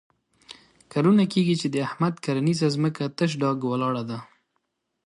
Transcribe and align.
کلونه 0.93 1.23
کېږي 1.33 1.55
چې 1.61 1.67
د 1.69 1.75
احمد 1.87 2.13
کرنیزه 2.25 2.67
ځمکه 2.75 3.03
تش 3.17 3.31
ډاګ 3.41 3.57
ولاړه 3.71 4.03
ده. 4.09 4.17